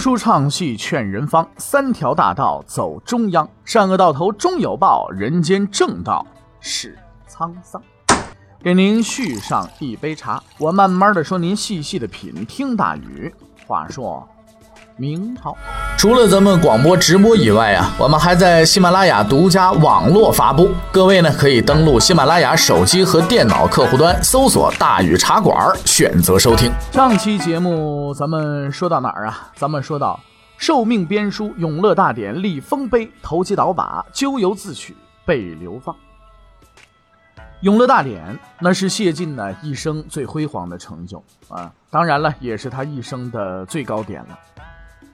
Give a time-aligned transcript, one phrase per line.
[0.00, 6.26] 书唱戏劝人方，三条大道走中央，善恶到头终有报，人间正道
[6.58, 7.80] 是沧桑。
[8.62, 12.46] 给您续上一杯茶，我慢慢的说，您细细的品。
[12.46, 13.32] 听大禹
[13.66, 14.26] 话说。
[15.00, 15.56] 明朝，
[15.96, 20.70] 除了咱们广播直播以外啊，我们还在喜马拉雅独家网络发布。
[20.92, 26.70] 各位呢，可以登录喜马拉雅手机和电脑客户端，搜索“大禹茶馆”，选择收听。
[26.92, 29.50] 上期节目咱们说到哪儿啊？
[29.56, 30.20] 咱们说到
[30.58, 35.94] 受命编书《永乐大典》，立丰碑，投机倒把，咎由自取，被流放。
[37.62, 38.22] 《永乐大典》
[38.58, 44.38] 那是谢晋呢一生最辉煌的成就啊，当然了，也是他一生的最高点了。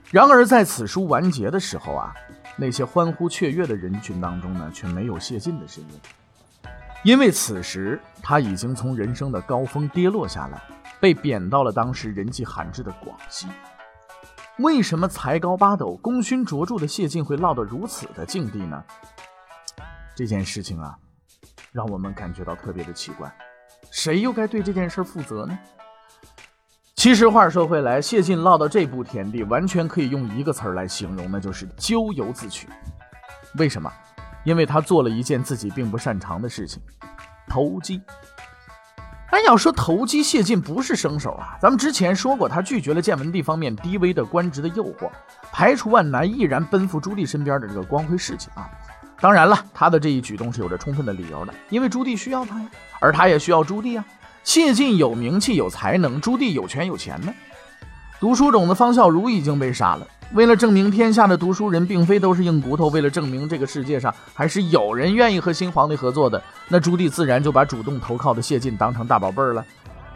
[0.09, 2.13] 然而，在此书完结的时候啊，
[2.55, 5.99] 那些欢呼雀跃的人群当中呢，却没有谢晋的身影，
[7.03, 10.61] 因为此时他已经从人生的高峰跌落下来，
[11.01, 13.47] 被贬到了当时人迹罕至的广西。
[14.59, 18.81] 为什么才高八斗、功勋卓著的谢晋会落到如此的境地呢？
[20.15, 20.97] 这件事情啊，
[21.73, 23.29] 让我们感觉到特别的奇怪，
[23.91, 25.59] 谁又该对这件事负责呢？
[27.07, 32.67] 其实话说回来，谢晋落到这步田地，完全可以用一个词儿来形容，那就是咎由自取。
[33.57, 33.89] 为什么？
[34.43, 36.81] 因为他做了一件自己并不擅长的事情——
[37.47, 38.01] 投机。
[39.29, 41.55] 哎，要说投机，谢晋不是生手啊。
[41.61, 45.09] 咱们之前说过，他拒绝了建文帝方面低微的官职的诱惑，
[45.49, 48.69] 排除万难，毅然奔赴朱棣身边的这个光辉事迹啊。
[49.21, 54.03] 当然了，他的这一举动是有着充分的理由的，因为朱棣需要他呀，而他也需要朱棣啊。
[54.47, 57.33] 谢晋有名气有才能，朱棣有权有钱呢。
[58.17, 60.07] 读书种子方孝孺已经被杀了。
[60.33, 69.65] 为了证明天下的读书人并非都是硬骨头，为了证明这个世界上还是有人愿意和新皇帝合作的，那朱棣自然就把主动投靠的谢晋当成大宝贝儿了。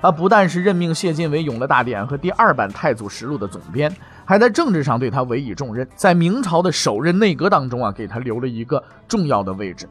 [0.02, 3.94] 他不但是任命谢晋为《永乐大典》和第二版《太祖实录》的总编，
[4.24, 9.90] 还在政治上对他委以重任，在明朝的首任内阁当中啊，给他留了一个重要的位置。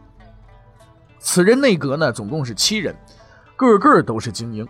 [1.19, 2.97] 此任内阁呢，总共是七人。
[3.61, 4.67] 个个都是精英，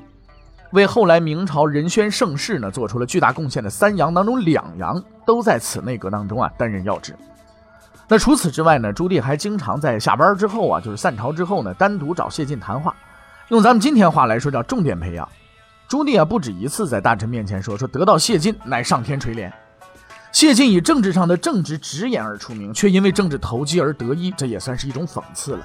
[0.72, 7.14] 为后来明朝仁宣盛世呢做出了巨大贡献的三杨当中两杨都在此内阁当中啊担任要职。
[8.08, 12.92] 那除此之外呢，朱棣还经常在下班之后啊，就是散朝之后呢，单独找谢晋谈话，
[13.50, 15.28] 用咱们今天话来说叫重点培养。
[15.86, 19.52] 朱棣啊不止一次在大臣面前说说得到谢晋乃上天垂怜。
[20.32, 25.64] 谢晋以政治上的正直直言而出名，却因为政治投机而得意，这也算是一种讽刺了。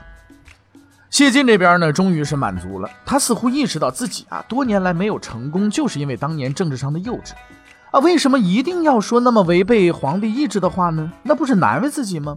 [1.15, 2.89] 谢晋这边呢，终于是满足了。
[3.05, 7.31] 他似乎意识到自己啊，多年来没有成功，就是因为当年政治上的幼稚
[7.91, 8.01] 啊。
[8.01, 11.09] 为什么一定要说那么违背皇帝意志的话呢？
[11.23, 12.35] 那不是难为自己吗？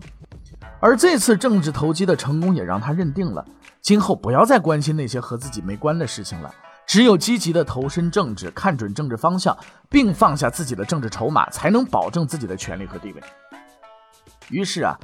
[0.79, 3.45] 而这次政治投机的成功，也让他认定了
[3.83, 6.49] 今后不要再关心那些和自己没关的事情了。
[6.87, 9.59] 只有积极的投身政治，看准政治方向，
[9.91, 13.21] 并放下自己的政治筹码，才能保证自己的权利和地位。
[14.51, 14.97] 于是啊。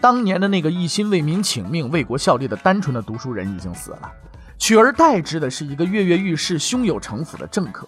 [0.00, 4.10] 当年的那个一心为民请命、为国效力的单纯的读书人已经死了，
[4.58, 7.86] 取而代之的是一个跃跃欲试、胸有城府的政客。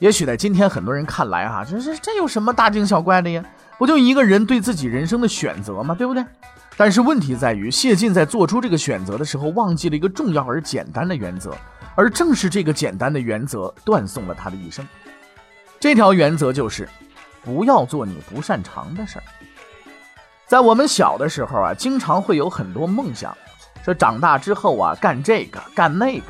[0.00, 3.44] 也许在今天很多人看来，哈，这这这有什么大惊小怪的呀？
[3.78, 5.94] 不就一个人对自己人生的选择吗？
[5.94, 6.24] 对不对？
[6.76, 11.52] 但是问题在于，谢晋在做出这个选择的时候，忘记了一个重要而简单的原则，
[11.96, 14.86] 而正是这个简单的原则断送了他的一生。
[15.80, 16.88] 这条原则就是：
[17.42, 19.22] 不要做你不擅长的事儿。
[20.48, 23.36] 在我们小的时候啊，经常会有很多梦想，
[23.84, 26.24] 说长大之后啊干这个干那个。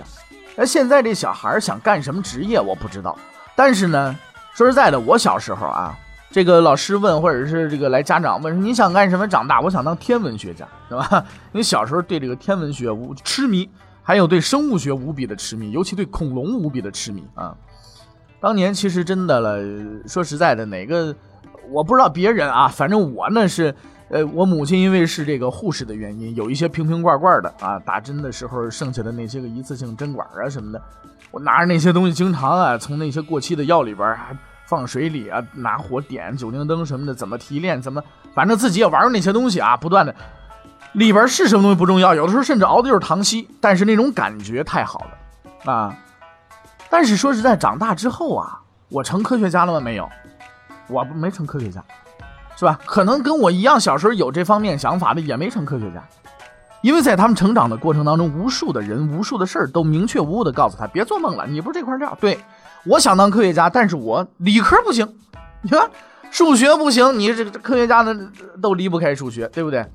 [0.56, 3.17] 那现在这小孩想干什么职业我不知道，
[3.55, 4.17] 但是呢，
[4.55, 5.97] 说实在的，我小时候啊，
[6.33, 9.28] 这个老师问或者是这个来家长问你想干什么？
[9.28, 11.25] 长大我想当天文学家，是吧？
[11.55, 13.71] 因为小时候对这个天文学无痴迷，
[14.03, 17.57] 还有对生物学无比的痴迷，尤其对恐龙无比的痴迷啊。
[18.41, 19.62] 当年其实真的了，
[20.09, 21.15] 说实在的，哪个
[21.71, 23.73] 我不知道别人啊，反正我呢是。
[24.11, 30.83] 呃，我母亲因为是这个护士的原因，有一些瓶瓶罐罐的啊，打针的时候剩下的那些个一次性针管啊什么的，
[31.31, 34.31] 我拿着那些东西，经常啊从那些过期的药里边啊
[34.66, 38.03] 放水里啊，拿火点酒精灯什么的，怎么提炼，怎么，
[38.34, 40.15] 反正自己也玩那些东西啊，不断的，
[40.93, 45.95] 里边是什么东西不重要，有的时候甚至熬的就是糖稀，但是那种感觉太好了啊。
[46.89, 48.59] 但是说实在，长大之后啊，
[48.89, 49.81] 我成科学家了吗？
[49.81, 50.09] 没有，
[50.89, 51.84] 我没成科学家。
[52.59, 52.77] 是吧？
[52.84, 56.03] 可能跟我一样，小时候有这方面想法的也没成科学家，
[56.83, 62.19] 因为在他们成长的过程当中，无数的人、无数的事儿都明确无误的告诉他：别做梦了，你不是这块料。
[62.21, 62.37] 对，
[62.84, 65.09] 我想当科学家，但是我理科不行，
[65.63, 65.89] 你看
[66.33, 68.28] 数学不行，你这个科学家呢
[68.61, 69.87] 都离不开数学，对不对？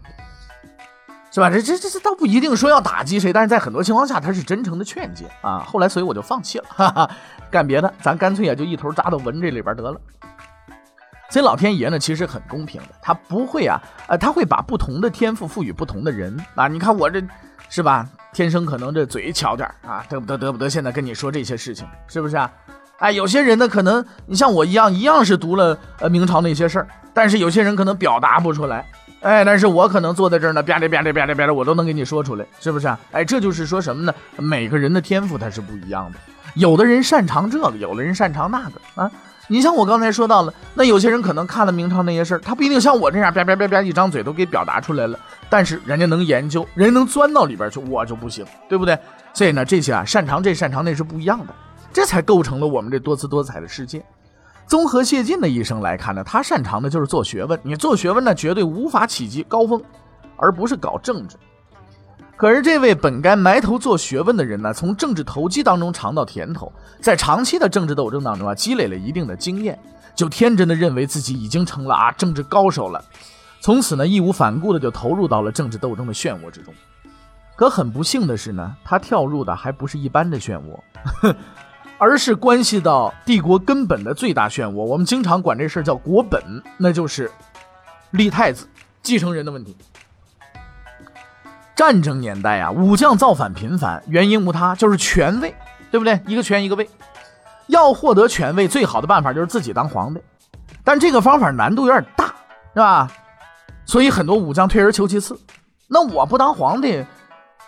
[1.30, 1.50] 是吧？
[1.50, 5.66] 这这这这倒不一定说要打击谁，但是在很多情况下他是真诚的劝诫啊。
[5.68, 7.09] 后来所以我就放弃了，哈哈，
[7.51, 10.00] 干别的，咱干脆也就一头扎到文这里边得了。
[11.33, 16.68] 所以老天爷呢，其实很公平的，他不会啊，呃，他会把不同的天赋赋予不同的人啊。
[16.68, 17.19] 你看我这，
[17.69, 18.07] 是吧？
[18.31, 20.69] 天生可能这嘴巧点啊，得不得得不得？
[20.69, 22.51] 现在跟你说这些事情，是不是啊？
[23.00, 28.85] 哎，有些人呢，可能你像我一样，一样是读了呃明朝那些事儿，但是有些人可能表达不出来。
[29.21, 33.00] 哎，但是我可能坐在这儿呢，吧唧吧唧吧唧吧唧，我都能给你说出来，是不是啊？
[33.12, 34.13] 哎，这就是说什么呢？
[34.38, 36.19] 每个人的天赋它是不一样的，
[36.53, 39.12] 有的人擅长这个，有的人擅长那个啊。
[39.48, 45.19] 你像我刚才说到了，那有些人可能看了明朝那些事儿，他不一定像我这样吧吧吧吧一张嘴都给表达出来了，
[45.50, 48.98] 但是人家能研究，人能钻到里边去，我就不行，对不对？
[49.34, 51.54] 所以呢，这些啊，擅长这擅长那是不一样的，
[51.92, 54.04] 这才构成了我们这多姿多彩的世界。
[54.66, 57.60] 综合谢晋的一生来看呢，他擅长的就是做学问。
[57.63, 59.81] 你做学问呢，绝对无法企及高峰，
[60.38, 61.36] 而不是搞政治。
[62.35, 69.80] 可是这位本该埋头做学问的人呢，从政治投机当中尝到甜头，在长期的政治斗争当中啊，积累了一定的经验，
[70.15, 73.03] 就天真的认为自己已经成了啊政治高手了，
[73.62, 76.74] 从此呢，义无反顾的就投入到了政治斗争的漩涡之中。
[77.56, 81.33] 可很不幸的是呢，他跳入的还不是一般的漩涡。
[82.00, 86.41] 而是关系到帝国根本的最大漩涡，我们经常管这事儿叫国本，
[86.75, 87.31] 那就是
[88.12, 88.68] 立太子
[89.01, 89.77] 继承人的问题。
[91.75, 95.53] 战争年代啊，武将造反频繁，原因无他，就是权位，
[95.89, 96.19] 对不对？
[96.27, 96.89] 一个权一个位，
[97.67, 100.21] 要获得权位，最好的办法就是自己当皇帝，
[100.83, 102.25] 但这个方法难度有点大，
[102.73, 103.11] 是吧？
[103.85, 105.37] 所以很多武将退而求其次，
[105.87, 107.05] 那我不当皇帝。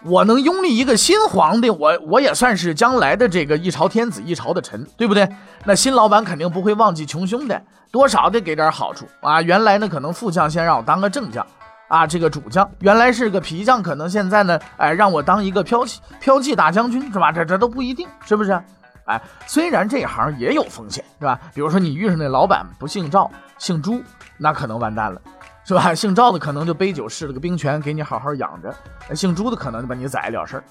[0.03, 5.27] 我能拥立一个新皇帝，我我也算是将来的这个一朝天子一朝的臣，对不对？
[5.63, 7.57] 那新老板肯定不会忘记穷兄弟，
[7.91, 9.41] 多少得给点好处啊！
[9.41, 11.43] 原来呢，可能副将先让我当个正将，
[11.87, 17.31] 啊，这个主将原来是个皮匠，可能现在呢，哎，让我当一个骠骑骠骑大将军，是吧？
[17.31, 18.59] 这这都不一定，是不是？
[19.05, 21.39] 哎，虽然这行也有风险，是吧？
[21.53, 24.01] 比如说你遇上那老板不姓赵，姓朱，
[24.37, 25.21] 那可能完蛋了。
[25.67, 25.95] 是吧？
[25.95, 28.69] 姓赵的可能就杯酒释了个兵权，给你好好养着；
[29.15, 30.63] 姓朱的可能就把你宰了事儿。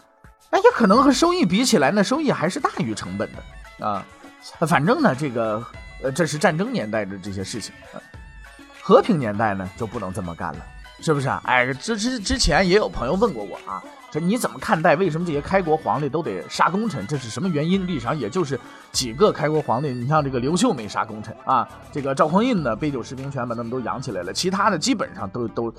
[0.51, 4.05] 哎，也可能和收益比起来，那收益还是大于成本的啊。
[4.61, 5.61] 反正呢，这个
[6.01, 7.75] 呃，这是战争年代的这些事情。
[8.81, 10.59] 和平年代呢，就不能这么干了。
[11.01, 11.43] 是不是啊？
[11.45, 17.07] 哎，之之之前也有朋友问过我啊，说你怎么看待为什么这些开国皇帝都得杀功臣？
[17.07, 17.87] 这是什么原因？
[17.87, 18.59] 历史上也就是
[18.93, 25.75] 几个开国皇帝，你像这个刘秀没杀功臣啊，这个赵匡胤呢杯酒释兵权把他们都养起来了，其他的基本上都都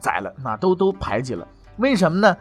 [0.00, 1.46] 宰了，那都都排挤了。
[1.76, 2.36] 为什么呢？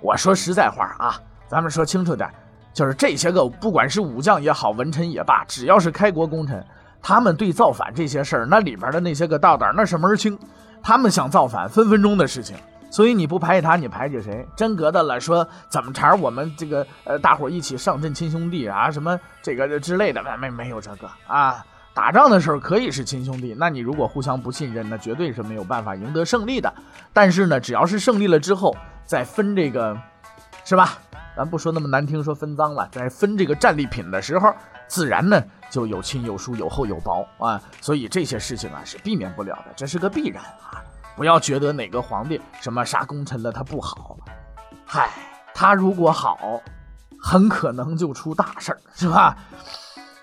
[0.00, 2.30] 我说实在话啊，咱们说清楚点，
[2.72, 6.64] 就是这些个不管是武将也好，文臣也罢，只要是开国功臣，
[7.00, 10.38] 他们对造反这些事儿，那里边的那些个道道那是门清。
[10.82, 12.56] 他们想造反，分分钟的事情。
[12.90, 14.46] 所以你不排挤他，你排挤谁？
[14.56, 21.64] 真格的了，说怎么茬我们这个呃，大伙一起上阵亲兄弟啊，什么这个之类的，没没没有这个啊。
[21.92, 26.72] 打仗的时候可以是亲兄弟，那你如果互相不信任，那绝对是没有办法赢得胜利的。
[27.12, 28.74] 但是呢，只要是胜利了之后，
[29.04, 29.94] 再分这个，
[30.64, 30.96] 是吧？
[31.36, 34.54] 咱不说那么难听，说分赃了，在分这个战利品的时候，
[34.86, 37.60] 自然呢就有亲有疏，有厚有薄啊。
[37.80, 40.82] 所以这些事情啊是避免不了的，这是个必然啊。
[41.16, 44.16] 不要觉得哪个皇帝什么杀功臣了他不好，
[44.86, 45.10] 嗨，
[45.52, 46.60] 他如果好，
[47.20, 49.36] 很可能就出大事儿，是吧？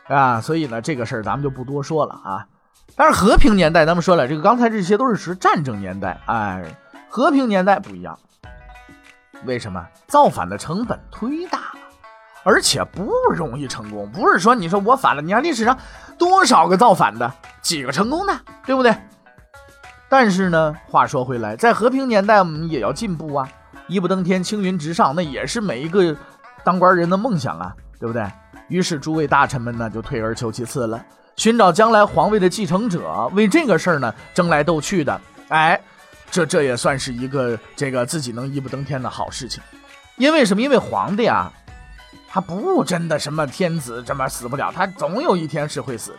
[0.08, 2.48] 啊，所以呢，这个事儿咱们就不多说了啊。
[2.96, 6.63] 但是和平年代，咱们说了，这个刚才这些都是指战争年代，哎，
[7.10, 8.17] 和平年代不一样。
[9.43, 9.86] 为什么？
[10.08, 11.75] 造反的成本忒大，
[12.46, 14.10] 而且不容易成功。
[14.12, 15.78] 不是说你说我反了，你看历史上
[16.18, 17.30] 多少个造反的，
[17.62, 18.34] 几个成功的，
[18.66, 18.96] 对不对？
[20.08, 23.50] 但是呢，话说回来，在和平年代，我们也要进步啊！
[23.88, 26.16] 一步登天，青云直上，那也是每一个
[26.64, 28.24] 当官人的梦想啊，对不对？
[28.68, 31.04] 于是诸位大臣们呢，就退而求其次了，
[31.36, 35.20] 寻找将来皇位的继承者，为这个事儿呢争来斗去的。
[35.50, 35.80] 哎，
[36.32, 39.62] 这这也算是一个这个自己能一步登天的好事情。
[40.18, 40.62] 因为什么？
[40.62, 41.52] 因为皇帝啊，
[42.36, 46.18] 他不真的什么天子，这么死不了，他总有一天是会死的。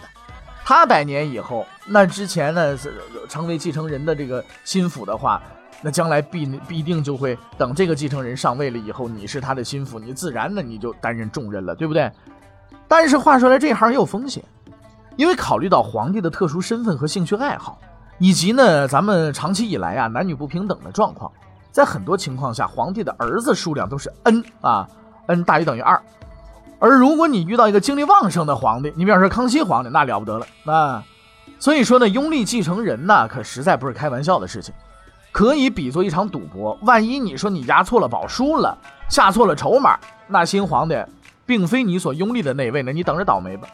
[0.64, 5.42] 他百年以后，那之前呢是成为继承人的这个心腹的话，
[5.82, 12.10] 那将来必必定就会等这个继承人上位了以后，你是他的心腹，你自然呢你就担任重任了，对不对？
[12.88, 14.42] 但是话说来，这行也有风险，
[15.16, 17.78] 因为考虑到皇帝的特殊身份和兴趣爱好，
[18.16, 21.30] 以及呢咱们长期以来啊男女不平等的状况，
[21.70, 24.88] 在很多情况下，皇帝的儿子数量都是 n 啊
[25.26, 26.00] ，n 大于等于二。
[26.78, 31.02] 而如果你遇到一个精力旺盛的皇帝，你比方说康熙皇帝，那了不得了啊！
[31.58, 34.74] 所以说呢，拥立继承人呢，可实在不是开玩笑的事情，
[35.32, 36.78] 可以比作一场赌博。
[36.82, 38.76] 万一你说你押错了宝输了，
[39.08, 41.02] 下错了筹码，那新皇帝
[41.46, 43.66] 并非你所拥立的那位呢，你等着倒霉吧！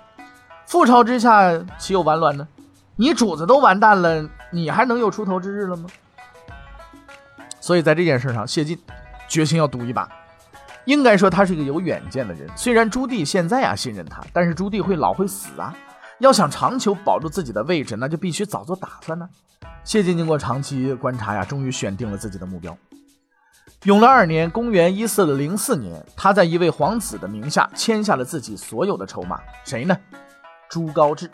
[0.69, 2.47] 覆巢之下岂有完卵呢？
[2.95, 5.89] 你主子都完蛋了，你还能有出头之日了吗？
[7.59, 8.79] 所以在这件事上，谢晋
[9.27, 10.09] 决心要赌一把。
[10.85, 12.49] 应该说他是一个有远见的人。
[12.57, 15.75] 虽然朱棣现在啊信任他，但是朱棣会老会死啊。
[16.19, 19.29] 要想长久保住自己的位置，那就必须早做打算呢。
[19.83, 22.77] 谢晋经过长期观察呀，终于选定了自己的目标。
[23.85, 29.41] 永乐二年，公元一四零四年，他在一位皇子的名下签下了自己所有的筹码。
[29.65, 29.97] 谁呢？
[30.69, 31.29] 朱高炽。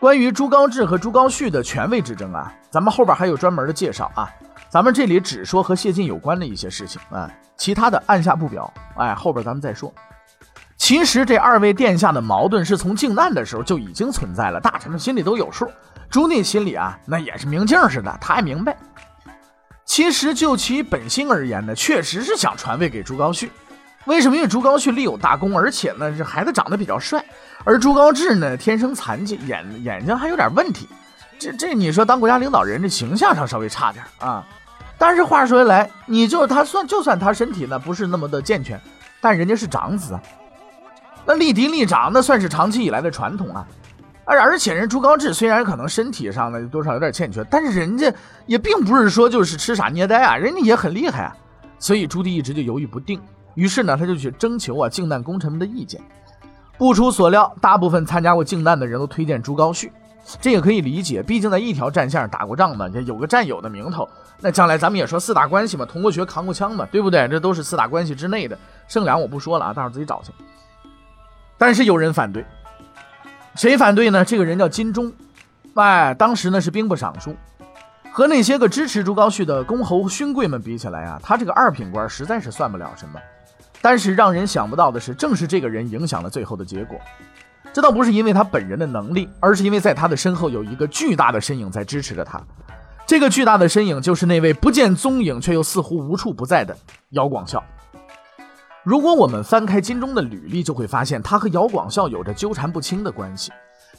[0.00, 4.30] 关于朱高炽和朱高煦的权位之争啊，咱们后边还有专门的介绍啊。
[4.68, 8.72] 咱们这里只说和谢晋有关的一些事情啊，其他的按下不表。
[8.96, 9.92] 哎，后边咱们再说。
[10.76, 15.66] 其实这二位殿下的矛盾是从靖难的时候就已经存在了，大臣们心里都有数。
[16.10, 18.76] 朱棣心里啊，那也是明镜似的，他也明白。
[19.84, 23.48] 其实就其本心而言呢，确实是想传位给朱高煦。
[24.04, 24.36] 为什么？
[24.36, 27.24] 因为朱高煦立有大功，而且呢，这孩子长得比较帅。
[27.64, 30.88] 而朱高炽呢，天生残疾，眼眼睛还有点问题。
[31.38, 34.46] 这这，你说当国家领导人，这形象上稍微差点啊。
[34.98, 38.80] 但是话说回来，你就他算就算他身体呢不是那么的健全，
[39.20, 40.22] 但人家是长子啊，
[41.26, 43.66] 那立嫡立长那算是长期以来的传统啊。
[44.24, 48.12] 而而且人朱高炽虽然可能身体上呢多少有点欠缺，但是人家
[48.46, 51.36] 也并不是说就是痴傻捏呆啊，人家也很厉害啊。
[51.78, 53.20] 所以朱棣一直就犹豫不定，
[53.54, 56.00] 于是呢他就去征求啊靖难功臣们的意见。
[56.78, 59.90] 不出所料，大部分参加过靖难的人都推荐朱高煦。
[60.40, 64.08] 这也可以理解，毕竟在一条战线上打过仗嘛，这有个战友的名头，
[64.40, 67.28] 那将来咱们也说四大关系嘛，同过学、扛过枪嘛，对不对？
[67.28, 70.32] 这都是四大关系之内的，剩两我不说了啊，大伙自己找去。
[71.56, 72.44] 但是有人反对，
[73.54, 74.24] 谁反对呢？
[74.24, 75.12] 这个人叫金钟，
[75.74, 77.34] 哎，当时呢是兵部尚书，
[78.10, 83.20] 和那些个支持朱高煦的公侯勋贵们比起来啊，他这个二品官实在是算不了什么。
[83.80, 86.98] 但是让人想不到的是，正是这个人影响了最后的结果。
[87.76, 92.40] 这倒不是因为他本人的能力，而是因为在他的身后有一个巨大的身影在支持着他。
[93.06, 96.74] 这个巨大的身影就是那位不见踪影却又似乎无处不在的
[97.10, 97.62] 姚广孝。
[98.82, 103.52] 如果我们翻开金钟的履历，就会发现他和姚广孝有着纠缠不清的关系。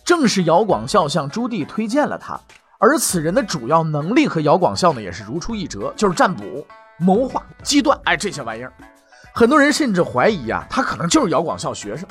[0.03, 2.35] 正是姚广孝向朱棣推荐了他，
[2.79, 6.65] 而此人的主要能力和姚广孝呢也是如出一辙，就是占卜、
[6.97, 8.73] 谋划、机断，哎，这些玩意儿。
[9.35, 12.09] 很多人甚至怀疑啊，他可能就是姚广孝学生。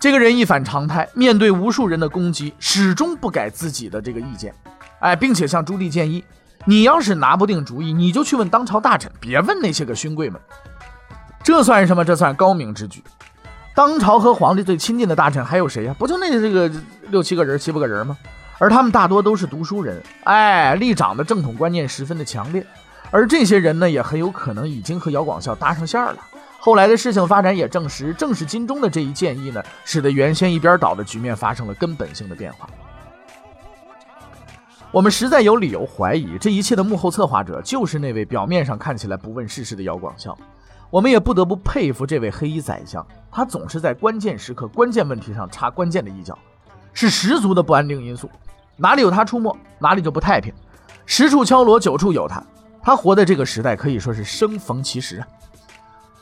[0.00, 4.54] 这个人一反常态，面对无数人的攻击，始终不改自己的这个意见，
[5.00, 6.24] 哎，并且向朱棣建议：
[6.66, 10.40] 你要是拿不定主意，你就去问当朝大臣，别问那些个勋贵们。
[11.42, 12.04] 这算什么？
[12.04, 13.02] 这算高明之举。
[13.74, 15.94] 当朝和皇帝最亲近的大臣还有谁呀？
[15.98, 16.70] 不就那这个
[17.08, 18.16] 六七个人、七八个人吗？
[18.58, 22.64] 而他们大多都是读书人，哎，立长的正统观念十分的强烈，
[23.10, 26.18] 而这些人呢，也很有可能已经和姚广孝搭上线了。
[26.60, 32.68] 后来的事情发展也证实，正是金钟的这一建议呢，使得原先一边倒的局面发生了根本性的变化。
[34.90, 40.36] 我们实在有理由怀疑，这一切的幕后策划者就是那位表面上看起来不问世事的姚广孝。
[40.90, 46.36] 我们也不得不佩服这位黑衣宰相，他总是在关键时刻、关键问题上插关键的一脚，
[46.92, 48.28] 是十足的不安定因素。
[48.76, 50.52] 哪里有他出没，哪里就不太平。
[51.04, 52.42] 十处敲锣，九处有他。
[52.82, 55.26] 他活在这个时代，可以说是生逢其时啊。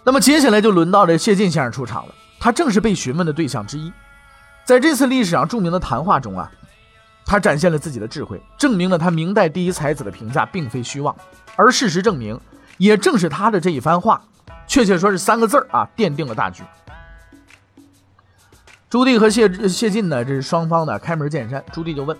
[0.07, 3.93] 那么接下来就轮到这谢晋先生出场了，他正是被询问的对象之一。
[4.65, 6.49] 在这次历史上著名的谈话中啊，
[7.25, 11.13] 他展现了自己的智慧，证明了他明代第一才子的评价并非虚妄。
[11.57, 12.41] 而事实证明，
[12.79, 14.23] 也正是他的这一番话，
[14.69, 16.63] 确切说是三个字儿啊，奠定了大局。
[18.89, 21.65] 朱棣和谢谢晋呢，这是双方呢开门见山。
[21.73, 22.17] 朱棣就问：“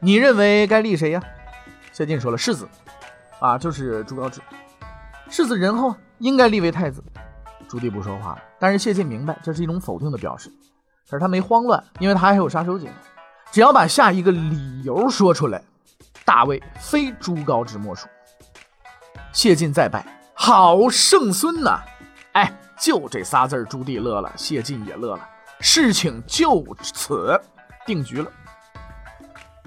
[0.00, 1.22] 你认为该立谁呀？”
[1.92, 2.66] 谢晋说了：“世子，
[3.40, 4.38] 啊，就是朱高炽。
[5.30, 7.02] 世子仁厚。”应该立为太子，
[7.66, 8.42] 朱棣不说话了。
[8.58, 10.52] 但是谢晋明白这是一种否定的表示，
[11.08, 12.90] 可是他没慌乱，因为他还有杀手锏，
[13.50, 15.62] 只要把下一个理由说出来，
[16.26, 18.06] 大魏非朱高炽莫属。
[19.32, 21.80] 谢晋再拜，好圣孙呐！
[22.32, 25.26] 哎，就这仨字朱棣乐了，谢晋也乐了，
[25.58, 27.40] 事情就此
[27.86, 28.30] 定局了。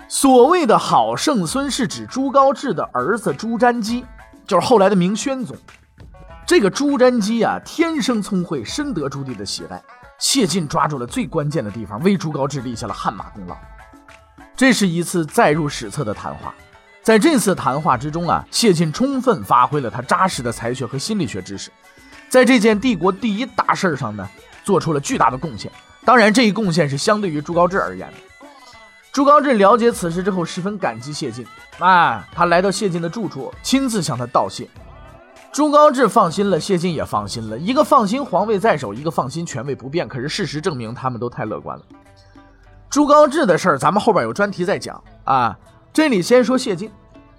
[0.08, 4.05] 所谓的好圣孙，是指朱高炽的儿子朱瞻基，
[4.46, 5.56] 就是后来的明宣宗。
[6.46, 9.82] 这个朱瞻基啊，天生聪慧，深得朱棣的喜爱。
[10.20, 13.56] 谢晋抓住了最关键的地方，为朱高炽立下了汗马功劳。
[14.56, 16.54] 这是一次载入史册的谈话。
[17.02, 21.70] 在这次谈话之中啊，谢晋充分发挥了他扎实的才学和心理学知识，
[22.30, 24.30] 在这件帝国第一大事上呢，
[24.64, 25.72] 做出了巨大的贡献。
[26.06, 28.18] 当然，这一贡献是相对于朱高炽而言的。
[29.13, 31.46] 朱高炽了解此事之后，十分感激谢晋。
[31.77, 34.67] 啊，他来到谢晋的住处，亲自向他道谢。
[35.51, 37.55] 朱高炽放心了，谢晋也放心了。
[37.55, 40.08] 一个放心皇位在手，一个放心权位不变。
[40.08, 41.86] 可是事实证明，他们都太乐观了。
[42.89, 45.55] 朱高炽的事儿，咱们后边有专题再讲啊。
[45.93, 46.89] 这里先说谢晋，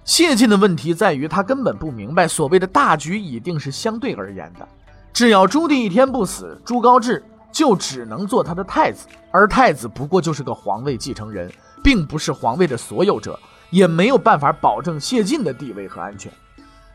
[0.05, 4.65] 谢晋的问题在于他根本不明白所谓的大局已定是相对而言的，
[5.11, 11.51] 只要朱棣一天不死，朱高炽就只能做他的太子，而太子不过就是个皇位继承人，
[11.85, 13.39] 并不是皇位的所有者，
[13.69, 16.31] 也没有办法保证谢晋的地位和安全。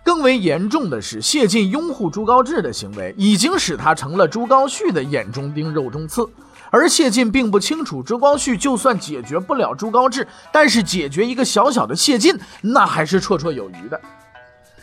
[0.03, 6.29] 更为严重的是，谢晋拥护朱高炽的行为，已经使他成了朱高煦的眼中钉、肉中刺。
[6.73, 14.01] 而谢晋并不清楚，朱光煦就算解决不了朱高炽，但是解决一个小小的谢晋，那还是绰绰有余的。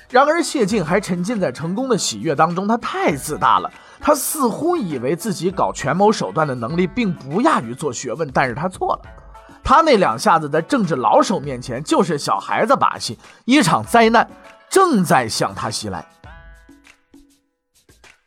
[0.09, 3.69] 然而，谢晋还沉浸在成功的喜悦当中，他太自大了。
[3.99, 9.01] 他似乎以为自己搞权谋手段的能力并不亚于做学问，但是他错了。
[9.67, 14.25] 他那两下子在政治老手面前就是小孩子把戏，一场灾难
[14.69, 16.07] 正在向他袭来。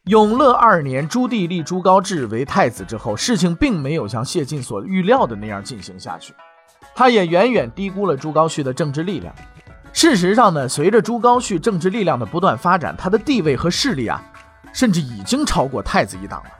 [0.05, 6.35] 永乐二年，朱棣立朱高炽为太子之后，事情并没有像谢晋所预料的那样进行下去。
[6.95, 9.35] 他也远远低估了朱高煦的政治力量。
[9.95, 14.23] 事实上呢，随着朱高煦政治力量的不断发展，他的地位和势力啊，
[14.75, 16.51] 甚至已经超过太子一党了。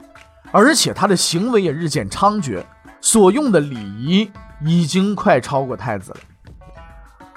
[0.51, 2.63] 而且他的行为也日渐猖獗，
[3.01, 4.31] 所用的礼仪
[4.63, 6.17] 已经快超过太子了。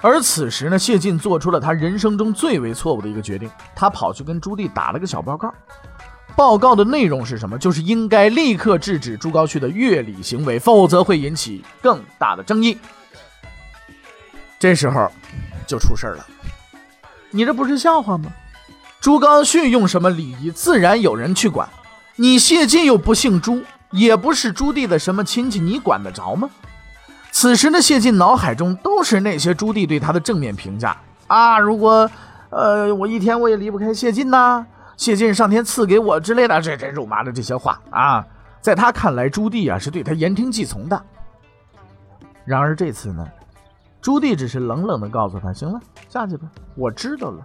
[0.01, 5.51] 而此时呢，谢晋做出了他人生中最为错误的一个决定，他跑去跟朱棣打了个小报告。
[6.35, 7.57] 报告的内容是什么？
[7.57, 12.77] 就是应该立刻制止朱高煦的越礼行为，否则会引起更大的争议。
[14.59, 15.09] 这时候
[15.65, 16.25] 就出事了，
[17.31, 18.31] 你这不是笑话吗？
[18.99, 21.67] 朱高煦用什么礼仪，自然有人去管。
[22.17, 23.63] 你谢晋又不姓朱，
[23.95, 26.49] 也不是朱棣的什么亲戚，你管得着吗？
[27.31, 30.95] 此时的谢晋脑海中都是那些朱棣对他的正面评价
[31.27, 31.57] 啊！
[31.57, 32.09] 如果，
[32.49, 34.65] 呃，我一天我也离不开谢晋呐。
[34.97, 38.25] 谢晋上天赐给我之类的这这肉麻的这些话啊，
[38.61, 41.01] 在他看来，朱棣啊是对他言听计从的。
[42.45, 43.27] 然而这次呢，
[44.01, 47.43] 朱棣只是冷冷的告诉他：“行了，下去吧，我知道了。”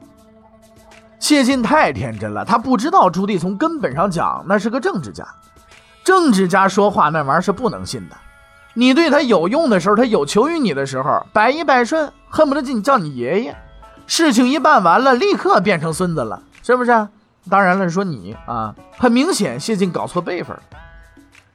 [1.19, 5.27] 谢晋太天真了，他不知道朱棣从根本上讲那是个政治家，
[6.05, 8.17] 政治家说话那玩意儿是不能信的。
[8.75, 13.57] 你对他有用的时候，他有求于你的时候，百依百顺，恨不得叫你叫你爷爷。
[14.07, 17.09] 事情一办完了，立刻变成孙子了，是不是？
[17.49, 20.63] 当然了，说你啊，很明显谢晋搞错辈分了。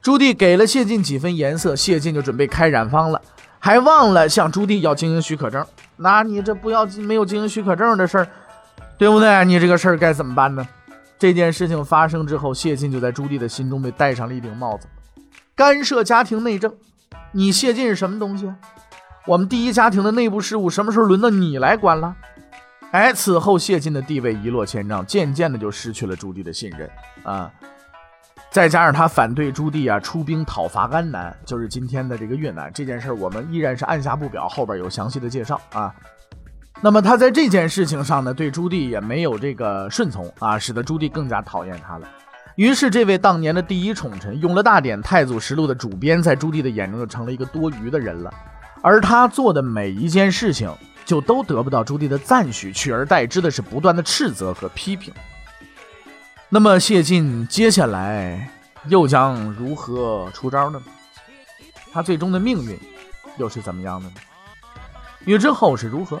[0.02, 3.20] 朱棣给了谢晋几分颜色，谢晋就准备开染坊了，
[3.58, 5.64] 还忘了向朱棣要经营许可证。
[5.96, 8.28] 那你这不要没有经营许可证的事儿，
[8.98, 9.44] 对不对？
[9.44, 10.66] 你这个事儿该怎么办呢？
[11.18, 14.86] 这件事情发生之后，谢晋就在朱棣的心中被戴上了一顶帽子，
[15.54, 16.74] 干涉家庭内政。
[17.32, 18.52] 你谢晋是什么东西？
[19.26, 22.14] 我们第一家庭的内部事务什么时候轮到你来管了？
[22.92, 26.88] 哎，此后谢晋的地位一落千丈，渐渐的就失去了朱棣的信任
[27.24, 27.50] 啊。
[28.50, 35.94] 再加上他反对朱棣啊出兵讨伐安南，就是今天的这个越南这件事我们依然是按下不表，后边有详细的介绍啊。
[36.80, 42.08] 那么他在这件事情上呢，对朱棣也没有这个顺从啊，使得朱棣更加讨厌他了。
[42.56, 48.32] 于是，这位当年的第一宠臣，《永乐大典》《太祖实录》的主编，在朱棣的眼中就成了一个多余的人了。
[48.82, 50.72] 而他做的每一件事情。
[51.06, 55.14] 就都得不到朱棣的赞许，取而代之的是不断的斥责和批评。
[56.48, 58.50] 那么谢晋接下来
[58.88, 60.82] 又将如何出招呢？
[61.92, 62.76] 他最终的命运
[63.38, 64.14] 又是怎么样的呢？
[65.26, 66.20] 欲知后事如何，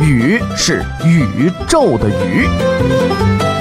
[0.00, 3.51] 宇是宇宙的宇。